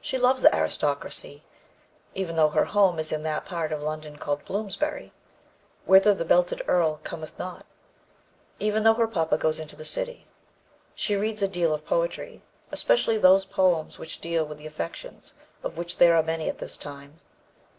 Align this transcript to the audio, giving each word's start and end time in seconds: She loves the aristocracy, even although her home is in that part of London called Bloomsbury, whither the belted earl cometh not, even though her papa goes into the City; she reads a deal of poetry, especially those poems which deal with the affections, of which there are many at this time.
She 0.00 0.16
loves 0.16 0.40
the 0.40 0.54
aristocracy, 0.56 1.44
even 2.14 2.38
although 2.38 2.54
her 2.54 2.64
home 2.64 2.98
is 2.98 3.12
in 3.12 3.24
that 3.24 3.44
part 3.44 3.72
of 3.72 3.82
London 3.82 4.16
called 4.16 4.42
Bloomsbury, 4.46 5.12
whither 5.84 6.14
the 6.14 6.24
belted 6.24 6.62
earl 6.66 6.98
cometh 7.04 7.38
not, 7.38 7.66
even 8.58 8.84
though 8.84 8.94
her 8.94 9.06
papa 9.06 9.36
goes 9.36 9.60
into 9.60 9.76
the 9.76 9.84
City; 9.84 10.26
she 10.94 11.14
reads 11.14 11.42
a 11.42 11.46
deal 11.46 11.74
of 11.74 11.84
poetry, 11.84 12.42
especially 12.72 13.18
those 13.18 13.44
poems 13.44 13.98
which 13.98 14.22
deal 14.22 14.46
with 14.46 14.56
the 14.56 14.66
affections, 14.66 15.34
of 15.62 15.76
which 15.76 15.98
there 15.98 16.16
are 16.16 16.22
many 16.22 16.48
at 16.48 16.56
this 16.56 16.78
time. 16.78 17.20